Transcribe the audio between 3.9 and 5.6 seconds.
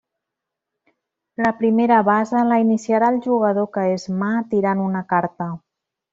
és mà tirant una carta.